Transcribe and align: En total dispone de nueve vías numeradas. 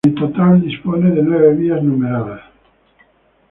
En 0.03 0.15
total 0.15 0.59
dispone 0.61 1.11
de 1.11 1.21
nueve 1.21 1.53
vías 1.57 1.83
numeradas. 1.83 2.41